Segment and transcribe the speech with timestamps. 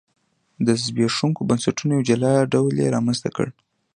[0.65, 3.47] د زبېښونکو بنسټونو یو جلا ډول یې رامنځته کړ.